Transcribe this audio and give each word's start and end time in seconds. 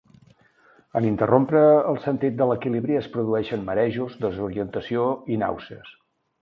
En 0.99 1.07
interrompre 1.09 1.61
el 1.91 2.01
sentit 2.07 2.39
de 2.41 2.49
l'equilibri 2.53 2.99
es 3.03 3.11
produeixen 3.19 3.69
marejos, 3.71 4.19
desorientació 4.27 5.09
i 5.37 5.41
nàusees. 5.45 5.99